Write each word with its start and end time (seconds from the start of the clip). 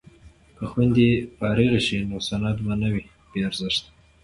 که 0.57 0.63
خویندې 0.71 1.09
فارغې 1.37 1.79
شي 1.87 1.97
نو 2.09 2.17
سند 2.27 2.57
به 2.65 2.73
نه 2.81 2.87
وي 2.93 3.03
بې 3.29 3.39
ارزښته. 3.47 3.89